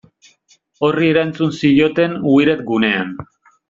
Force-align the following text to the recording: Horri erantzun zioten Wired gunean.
Horri 0.87 1.11
erantzun 1.13 1.55
zioten 1.59 2.19
Wired 2.35 2.69
gunean. 2.75 3.19